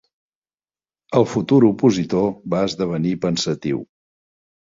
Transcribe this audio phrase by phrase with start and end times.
[1.19, 3.83] ...el futur opositor va esdevenir pensatiu.